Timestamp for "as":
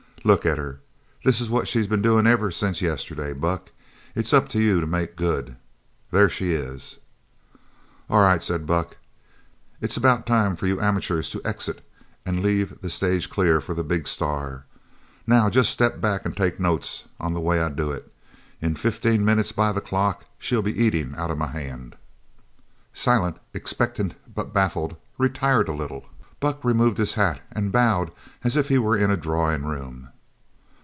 28.43-28.57